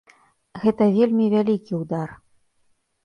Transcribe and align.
Гэта 0.63 0.87
вельмі 0.95 1.25
вялікі 1.35 1.73
ўдар. 1.85 2.09